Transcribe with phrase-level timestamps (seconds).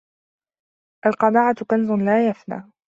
[1.05, 2.71] القناعة كنز لا يفنى